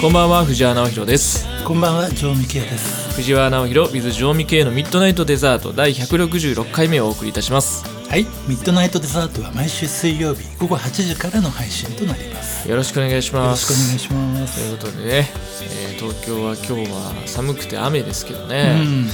[0.00, 3.14] こんばんは藤原直弘ですこんばんは、ジョーミケイです。
[3.16, 12.68] 藤原直弘 with ジョーミケイのミッドナイトデザート第166回目をお送りいたしますはい、ミッドナイトデザートは毎週水曜日午後8時からの配信となります。
[12.68, 14.60] よよろしくお願いしろますしくお願いしまとす。
[14.60, 15.28] いうことでね、
[15.62, 19.06] えー東京は今日は寒くて雨ですけどうね、ん、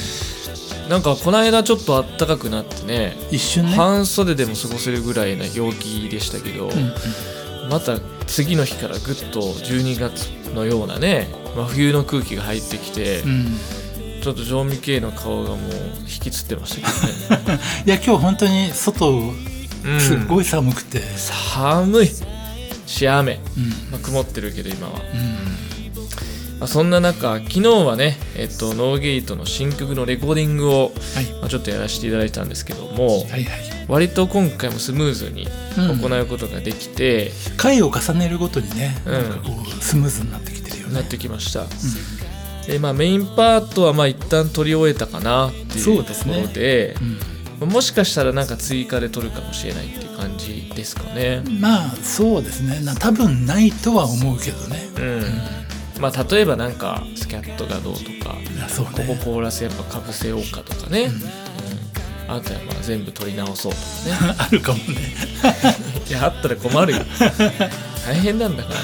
[0.91, 3.71] なんかこの間ちょっと暖かくなってね一瞬ね。
[3.73, 6.93] 半袖でも過ごせるぐらいな陽気でしたけど、うんうん
[7.71, 13.47] また次の日からぐっと12月のようなね真冬の空気が入ってきて、うん、
[14.23, 15.61] ちょっと常味系の顔がもう
[16.01, 17.61] 引きつってましたけどね。
[17.87, 19.11] いや今日本当に外
[19.85, 22.11] うんすごい寒くて、寒い。
[22.87, 23.91] し雨、うん。
[23.91, 25.62] まあ、曇ってるけど今は、うん
[26.63, 33.45] まあ、そんな中昨日はね、えっと、ノーゲートの新曲のレコーディングを、はいまあ、ちょっとやらせていただいたんですけども、はいはい。
[33.89, 40.95] 割と今回もスムーズにうん行うことができて、回を重ねるごとにね、うんスムーズになってきてるよね。
[40.95, 41.67] なってきました、
[42.69, 47.19] でまあ、メインパートはまあ一旦撮り終えたかなっていうとこそうですねうん
[47.59, 51.43] まあもしかしたらなんか追加で撮るかもしれないっていう感じですかね。
[51.59, 52.79] まあそうですね。
[52.85, 54.89] な多分ないとは思うけどね。
[54.97, 55.63] うん
[56.03, 58.35] まあ、例えばなんかスキャットがどうとか
[58.83, 59.21] うここね。
[59.25, 61.11] コーラスやっぱかぶせようかとかね、
[62.29, 62.35] うん。
[62.35, 64.35] あとはまあ全部撮り直そうとかね。
[64.39, 65.15] あるかもね。
[66.11, 66.99] いやあったら困るよ。
[68.05, 68.81] 大変なんだから。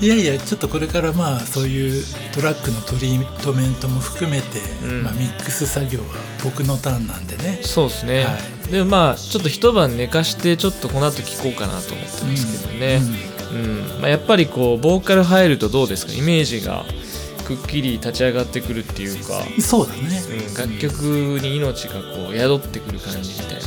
[0.00, 5.02] いやいやちょっとこれからまあそういうトラックのトリートメントも含めて、うん。
[5.02, 6.04] まあ、ミックス作業は
[6.44, 7.58] 僕のターンなんでね。
[7.62, 8.38] そうですね、は
[8.70, 13.00] でもまあちょっと一晩寝かしてちょっとこの後聞こうかなと思ってますけどね、
[13.34, 13.39] うん
[14.00, 16.12] まあ、やっぱりこうボーカル入るとどうですか？
[16.12, 16.84] イメージが
[17.44, 20.00] くっきり立ち上がってくるっていうか、うんそうだね。
[20.02, 21.02] うん、楽曲
[21.42, 23.66] に命がこう宿ってくる感じみたいな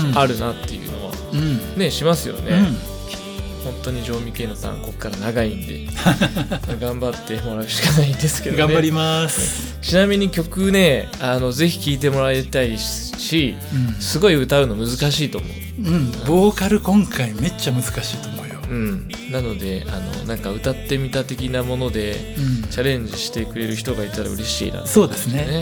[0.00, 0.12] のうん。
[0.12, 3.72] があるなっていうのはうん、ねしますよね、うん。
[3.72, 5.86] 本当に常味系のターンここから長いんで
[6.80, 8.62] 頑張ってもらうしかないんですけどね。
[8.62, 13.56] 頑張ります、ちなみに曲ねあのぜひ聴いてもらいたいし
[13.96, 14.00] うん。
[14.00, 15.50] すごい歌うの難しいと思う。
[15.76, 18.33] うん、ボーカル今回めっちゃ難しいと思う。
[18.33, 18.33] よ、
[18.68, 22.64] うん、なのであのなんか歌ってみた的なものでうん。
[22.74, 25.44] チャレンジしてくれる人がいたら嬉しいなそうですね。
[25.44, 25.60] は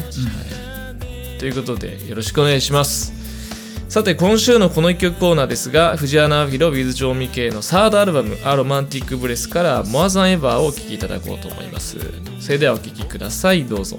[1.36, 1.38] い。
[1.38, 3.12] ということでよろしくお願いします。
[3.88, 11.98] さて今週のこの一曲コーナーですが藤原直弘 with 調味系のサードアルバム「アロマンティックブレス」から「モアザンエバー」をお聴きいただこうと思います。
[12.40, 13.64] それではお聴きください。
[13.64, 13.98] どうぞ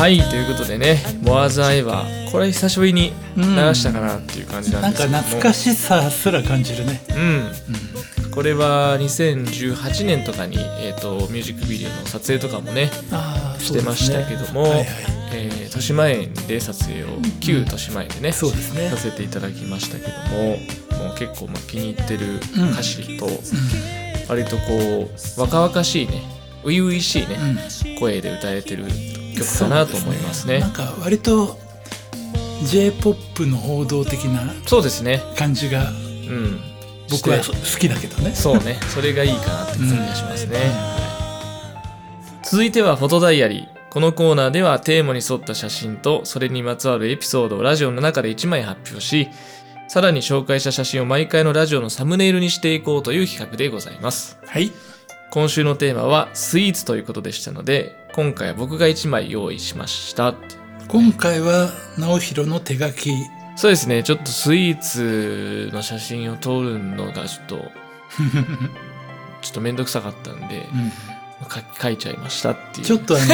[0.00, 3.44] はいということでね「モアザンエバー」これ久しぶりに流
[3.74, 5.22] したかなっていう感じなんなんかですけども。
[5.24, 7.02] 懐かしさすら感じるね。
[7.10, 14.86] うん、これは2018年とかに、えー、とミュージックビデオの撮影とかもねああしてましたけども、はいはい。
[15.34, 17.06] えー豊島園で撮影を
[17.40, 18.88] 旧豊島園でね、そうですね。
[18.90, 20.56] させていただきましたけども
[21.04, 22.40] もう結構まあ気に入ってる
[22.72, 23.28] 歌詞と、
[24.28, 26.22] 割とこう若々しいね
[26.64, 27.38] 初々しいね、
[28.00, 28.86] 声で歌えてる
[29.44, 30.60] 曲かなと思いますね。
[30.60, 31.58] なんか割と
[32.64, 35.22] J-POP の王道的なそうですね。
[35.36, 36.60] 感じがうん。
[37.10, 38.34] 僕は好きだけどね。
[38.34, 38.78] そうね。
[38.94, 40.58] それがいいかなって感じがしますね、
[42.44, 43.80] 続いてはフォトダイアリー。
[43.90, 49.28] このコーナーではテーマに沿った写真とそれにまつわるエピソードをラジオの中で1枚発表し
[49.88, 54.38] さらに紹介した写真を毎回のラジオのサムネイルにしていこうという企画でございます。
[54.46, 54.70] はい。
[55.32, 60.34] 今週のテーマはスイーツということでしたので今回は僕が1枚用意しました。
[60.88, 63.12] 今回は直弘の手書き。
[63.56, 64.02] そうですね。
[64.02, 67.56] ちょっとスイーツの写真を撮るのがちょっと
[69.42, 70.92] ちょっとめんどくさかったんで、うん。
[71.80, 72.86] 書いちゃいましたっていう。
[72.86, 73.24] ちょっとあの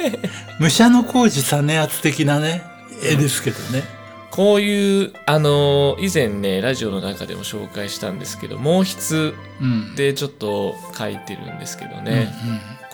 [0.60, 2.64] 武者の工事実圧的なね
[3.04, 3.84] 絵ですけどね、
[4.30, 9.94] こういうあの以前ねラジオの中でも紹介したんですけど毛筆うん。
[9.94, 12.34] でちょっと書いてるんですけどね、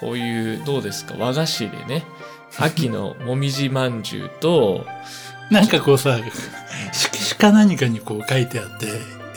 [0.03, 1.15] こういうどうですか？
[1.19, 2.05] 和菓子でね。
[2.59, 4.85] 秋のもみじまんじゅうと
[5.51, 6.19] うん なんかこうさ
[6.93, 8.89] 色紙か何かにこう書いてあって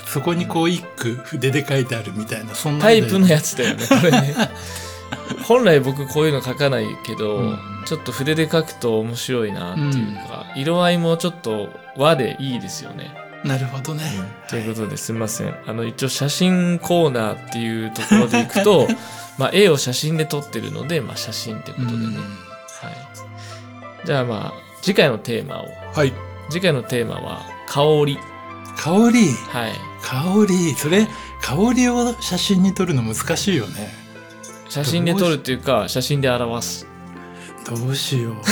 [0.05, 4.35] そこにこう一句筆で書いてあるみたいなそんなタイプのややつだよねこれね。
[5.47, 7.59] 本来僕こういうの書かないけど、うん。
[7.85, 13.15] ちょっと筆で書くと面白いなっていうか、色合いもちょっと和でいいですよね。
[13.43, 14.03] なるほどね、
[14.49, 15.55] ということですみません。
[15.67, 18.87] あの一応写真コーナーっていうところでいくと
[19.37, 22.15] まあ絵を写真で撮ってるので、まあ、写真ってことでね、うん。
[22.15, 22.21] は
[24.03, 25.67] い、じゃあまあ次回のテーマを。
[25.93, 26.13] はい。
[26.49, 28.17] 次回のテーマは香り。
[28.77, 29.31] 香り。
[29.49, 29.73] はい。
[30.01, 30.73] 香り。
[30.75, 31.07] それ
[31.41, 33.93] 香りを写真に撮るの難しいよね。
[34.69, 36.87] 写真で撮るっていうか写真で表す。
[37.67, 38.35] どうしよう。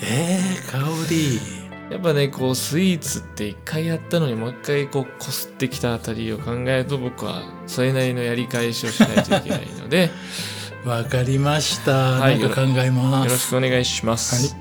[0.00, 0.78] えー、香
[1.08, 10.10] りやっぱねこうスイーツって一回やったのにもう一回こうこすってきたあたりを考えると僕はそれなりのやり返しをしないといけないので
[10.84, 12.40] わかりました、はい。
[12.40, 12.48] 考
[12.78, 13.26] えます。
[13.26, 14.56] よろしくお願いします、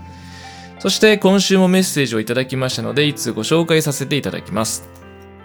[0.77, 4.87] そして今週もメッセージをいただきましたのでいつご紹介させていただきます。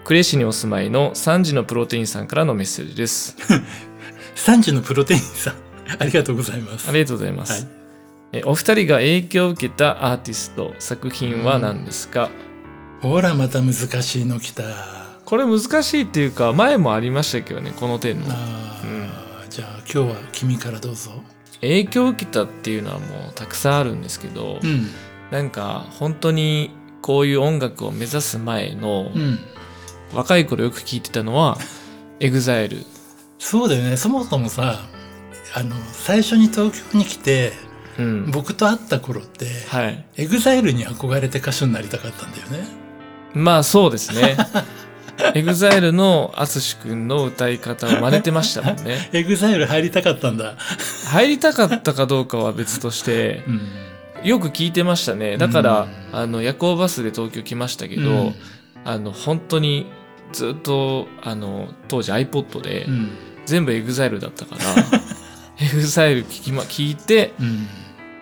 [0.03, 3.35] 呉市にお住まいの3時のプロテインさんからのメッセージです。
[4.35, 5.53] 3時のプロテインさん。
[5.99, 6.89] ありがとうございます。
[6.89, 7.71] ありがとうございます、はい。
[7.71, 7.86] え
[8.45, 12.29] お二人が影響を受けたアーティスト作品は何ですか、
[13.01, 14.63] ほらまた難しいの来た。
[15.25, 18.25] これ難しいっていうか前もありましたけどねこの点の。
[18.29, 21.11] あー、じゃあ今日は君からどうぞ。
[21.61, 24.87] 影響を受けたっていうのはもうたくさんあるんですけど、うん。
[25.31, 26.71] なんか本当に
[27.01, 29.39] こういう音楽を目指す前のうん。
[30.13, 31.57] 若い頃よく聞いてたのは
[32.21, 32.85] EXILE
[33.39, 33.97] そうだよね。
[33.97, 34.79] そもそもさ
[35.53, 37.51] あの最初に東京に来て
[37.97, 38.31] うん。
[38.31, 40.05] 僕と会った頃って、はい。
[40.17, 42.67] EXILE に憧れて歌手になりたかったんだよね。
[43.33, 44.37] まあそうですね。
[45.33, 49.09] EXILE の ATSUSHI くんの歌い方を真似てましたもんね。
[49.13, 50.55] EXILE 入りたかったんだ。
[51.07, 53.61] 入りたかったかどうかは別としてうん。
[54.23, 55.37] よく聞いてましたね。
[55.37, 56.19] だから、うん。
[56.19, 58.35] あの夜行バスで東京来ましたけど、うん。
[58.85, 59.87] あの本当に
[60.33, 63.09] ずっとあの当時 iPod で、うん。
[63.45, 64.61] 全部 EXILE だったから
[65.57, 67.67] EXILE 聞き、ま、聞いてうん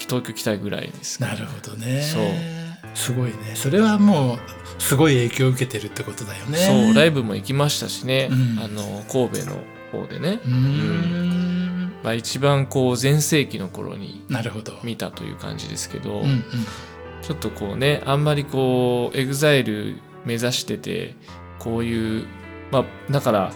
[0.07, 1.21] 東京来たいぐらいです。
[1.21, 2.01] なるほどね。
[2.01, 2.23] そう。
[2.93, 3.35] すごいね。
[3.55, 4.39] それはもう
[4.81, 6.57] すごい影響を受けてるってことだよね。
[6.57, 8.59] そうライブブも行きましたしね、うん。
[8.59, 9.57] あの神戸の
[9.91, 11.93] 方でね、うーん。
[12.03, 14.23] まあ、一番こう全盛期の頃に
[14.83, 16.43] 見たという感じですけど、うんうん。
[17.21, 21.15] ちょっとこうねあんまりこう EXILE 目指してて
[21.57, 22.27] こういう
[22.71, 23.51] まあだから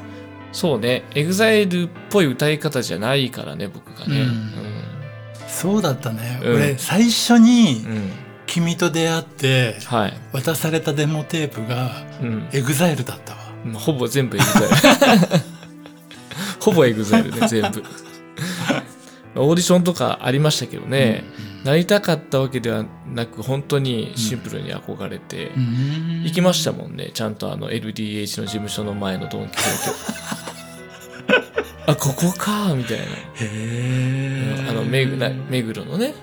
[0.52, 4.22] そうね EXILE っぽい歌い方じゃないからね僕がね。
[4.22, 4.69] うん
[5.50, 6.56] そうだったね、うん。
[6.56, 8.12] 俺最初にうん、うん
[8.50, 12.50] 君と出会ってはい、渡されたデモテープがうん。
[12.52, 13.40] EXILE だったわ。
[13.64, 15.42] まあほぼ全部 EXILE
[16.60, 17.84] ほぼ EXILE ね全部。
[19.36, 21.24] オーディションとかありましたけどね、
[21.64, 26.24] なりたかったわけではなく本当にシンプルに憧れて、うん。
[26.24, 27.12] 行きましたもんね。
[27.14, 30.59] ちゃんとあの LDH の事務所の前のドンキホーテ
[31.90, 33.10] あここかみたいな、へ
[33.42, 35.06] えあの目
[35.64, 36.14] 黒のね、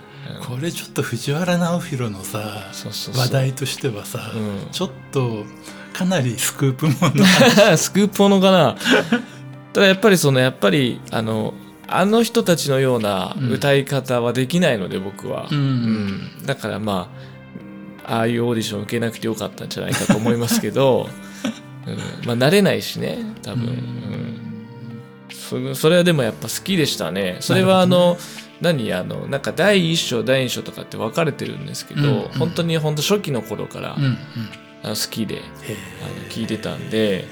[0.41, 0.57] うん。
[0.57, 4.71] これちょっと藤原直弘のさ話題としてはさ、うん。
[4.71, 5.45] ちょっと
[5.93, 7.25] かなりスクープもの
[7.77, 8.77] スクープものかな。
[9.73, 11.55] ただやっぱりそのやっぱりあの
[11.89, 15.59] あの人たちのような歌い方はできないので僕は、うん。
[15.59, 15.63] う
[16.43, 16.47] ん。
[16.47, 17.11] だからま
[18.05, 21.09] あああいうオーディション受けなくてよかったんじゃないかと思いますけど、
[21.87, 24.46] うん、まあ慣れないしね多分、うん
[25.47, 27.37] そそれはでもやっぱ好きでしたね。
[27.41, 28.19] それはあの、
[28.61, 32.29] 何あのなんか第一章第二章とかって分かれてるんですけど、うんうん。
[32.39, 34.19] 本当に本当初期の頃から、うんうん。
[34.83, 37.27] あの好きでへあの聞いてたんで、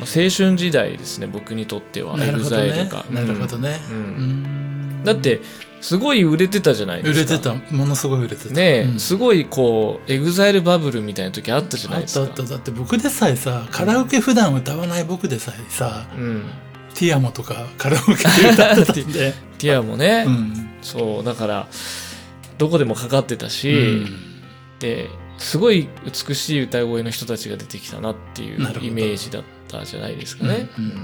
[0.00, 2.16] まあ青春時代ですね僕にとっては。
[2.16, 3.96] EXILE が、なるほどね、うん。
[3.96, 5.04] うん。
[5.04, 5.40] だって
[5.80, 7.32] すごい売れてたじゃない売ですか。
[7.32, 7.74] れてた。
[7.74, 8.54] ものすごい売れてた。
[8.54, 9.00] ねえ、うん。
[9.00, 12.20] すごいこう EXILE バブルみたいな時あったじゃないですか。
[12.22, 12.54] あったあった。
[12.54, 16.44] だって僕でさえさカラオケ普段歌わない僕でさえさ、うん、
[17.02, 20.70] ティアモとかカラオケで歌ってたんで、 ティアもね、うん。
[20.82, 21.68] そうだから
[22.58, 24.16] どこでもかかってたし、うん。
[24.78, 25.88] ですごい
[26.28, 30.68] 美しい歌声の人たちが出てきたなっていうイメージだったじゃないですかね。
[30.78, 30.98] うんうんうん。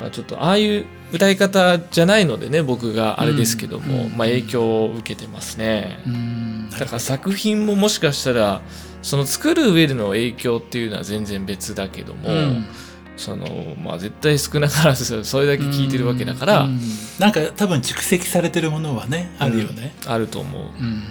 [0.00, 4.16] まあ、ちょっとああいう歌い方じゃないのでね僕があれですけども、うん。
[4.16, 6.00] まあ、影響を受けてますね。
[6.04, 6.70] うん。
[6.70, 8.60] だから作品ももしかしたら
[9.02, 12.66] その作る上での影響っていうのは全然別だけども、うん
[13.20, 16.80] そのまあ絶対少なからず それだけ聞いてるわけだから、うん。
[17.18, 20.62] なんか多分蓄積されてるものはねあるよね、あると思う。
[20.62, 21.02] うん。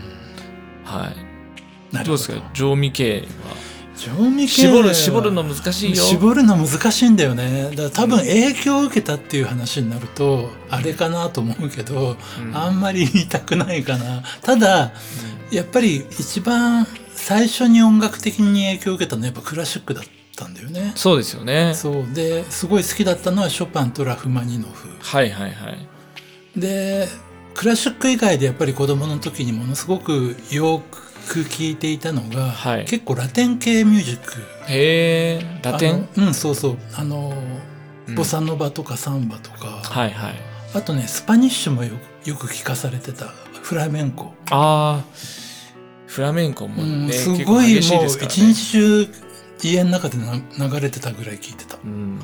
[0.83, 1.11] は
[1.93, 1.95] い。
[2.03, 2.13] ど。
[2.15, 2.41] うですか？
[2.53, 3.55] 常味系は。
[3.95, 6.03] 調味系絞る絞るの難しいよ。
[6.03, 7.69] 絞るの難しいんだよね。
[7.71, 12.57] だから多分影響を受けたっていう話になるとあれかなと思うけど、うん。
[12.57, 14.23] あんまり言いたくないかな。
[14.41, 14.93] ただ
[15.51, 20.03] やっぱり一番最初に音楽的に影響を受けたのはやっぱクラシックだっ
[20.39, 20.93] たんだよね。
[20.95, 21.73] そうですよね。
[21.75, 22.13] そう。
[22.13, 24.87] ですごい好きだったのはショパンとラフマニノフ。
[24.99, 25.87] はいはいはい。
[26.59, 27.07] で
[27.53, 30.81] クラシック以外でやっぱり子供の時にものすごくよ
[31.27, 32.85] く聴いていたのが、はい。
[32.85, 34.33] 結構ラテン系ミュージック。
[34.67, 36.07] へえ、ラテン？
[36.15, 36.77] うんそうそう。
[36.95, 37.33] あの、
[38.07, 38.15] うん。
[38.15, 40.35] ボサノバとかサンバとか、はいはい。
[40.73, 41.91] あとねスパニッシュもよ
[42.25, 43.27] よく聞かされてた。
[43.61, 45.05] フラメンコ、ああ、
[46.07, 48.35] フラメンコもうんね、すごいもうですからね。
[48.35, 49.07] 一日中
[49.67, 50.35] 家の中でな
[50.69, 52.19] 流れてたぐらい聞いてたうん。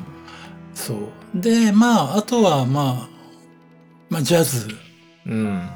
[0.74, 0.98] そう
[1.34, 3.08] でまああとはまあ、
[4.10, 4.68] まあ、ジャズ
[5.26, 5.68] うん。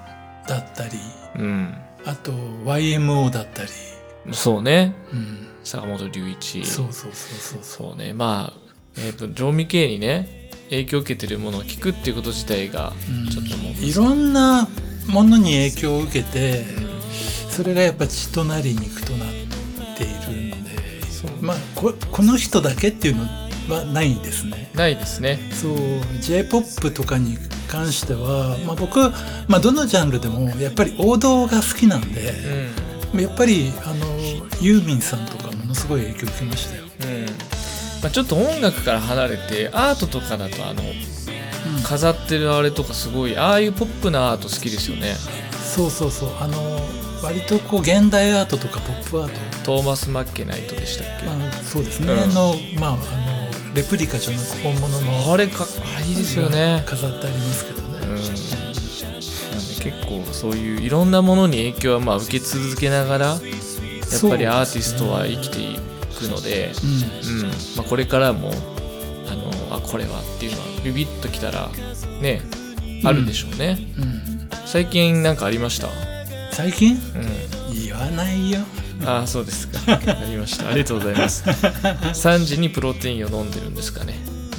[0.47, 0.91] だったり
[1.37, 1.75] うん。
[2.05, 3.71] あと YMO だったり、
[4.33, 4.95] そうね。
[5.13, 6.65] うん、坂本龍一。
[6.65, 8.15] そうそうそうそうそうね。
[8.15, 8.61] まあ、
[8.99, 10.41] えっ、と、常味系にね、
[10.71, 14.67] 影響を受けてるものを聞くっていうこと自体が、うんちょっともう、いろんな
[15.09, 16.65] ものに影響を受けて
[17.51, 19.29] それがやっぱ血となり肉となっ
[19.97, 20.50] ている
[21.41, 24.71] まあここの人だけっていうのはないですね。
[24.75, 25.39] ないですね。
[25.53, 25.73] そう
[26.21, 28.99] J−POP とかに関しては、まあ、僕、
[29.49, 32.33] まあ、どのジャンルでもやっぱり王道が好きなんうで
[33.17, 33.21] ん。
[33.21, 34.07] やっぱりあの
[34.61, 36.85] ユーミンさんとかものすごい影響を受けましたよ。
[36.85, 37.27] うん。
[38.03, 40.83] まあ、ちょっと音楽から離れて、アートとかだと、あの、
[41.85, 45.17] 飾ってるあれとかすごい、ああいうポップなアート好きですよね。
[45.71, 46.31] そうそうそう。
[46.41, 46.81] あの
[47.23, 49.51] 割とこう現代アートとかポップアート。
[49.65, 52.35] トーマス・マッケナイトでしたっけ、まあ、そうですね、うん。
[52.35, 53.01] のまああの
[53.75, 55.33] レプリカじゃなく本物の。
[55.33, 55.65] あれか
[55.97, 56.83] あいいですよね。
[56.87, 58.25] 飾ってありますけどね、うん、なんで
[59.79, 65.77] 結構そういういろんなものに影響はまあ受け続けながらやっぱりアーティストは生きてい
[66.19, 67.41] くのでうん。
[67.41, 67.49] うん。
[67.49, 68.51] まあ、これからも
[69.29, 69.35] あ
[69.71, 71.69] のあこれはっていうのはビビッときたら
[72.21, 72.41] ね
[73.05, 74.05] あるでしょうね、う
[74.37, 74.40] ん
[74.71, 75.89] 最近なんかありました？
[76.53, 76.95] 最近？
[76.95, 76.99] う
[77.75, 77.75] ん。
[77.75, 78.61] 言わないよ。
[79.05, 79.81] ああそうですか。
[79.95, 80.69] ありました。
[80.69, 81.43] ありがとうございます。
[81.43, 84.15] 3時にプロテインを飲んでるんですかね。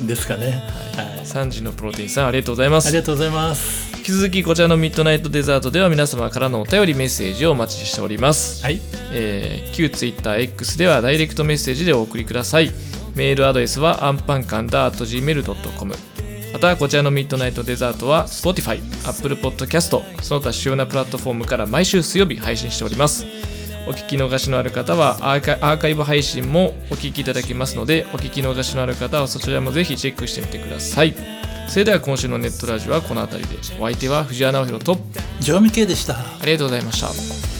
[0.05, 0.63] ですかね、
[0.97, 1.25] はい。
[1.25, 2.89] 3時のプロテインさんありがとうございます。
[2.89, 3.97] ありがとうございます。
[3.99, 8.81] 引き続きこちらのミッドナイトデザートでは皆様からのお便りメッセージをお待ちしております、はい。
[9.13, 12.71] えー旧 TwitterX ではダイレクトメッセージでお送りください。
[13.15, 15.95] メールアドレスはアンパンカンダー .gmail.com
[16.53, 23.25] またこちらのミッドナイトデザートは Spotify、Apple Podcast その他主要なプラットフォームから毎週水曜日配信しております。
[23.87, 31.15] お聞き逃しのある方はアーカイブ配信もお聞きいただけますのでお聞き逃しのある方はそちらもぜひチェックしてみてください。
[31.67, 33.55] それでは今週のネットラジオはこの辺りで。
[33.79, 34.97] お相手は藤原直弘と。
[35.39, 36.15] 常味系でした。
[36.19, 37.50] ありがとうございました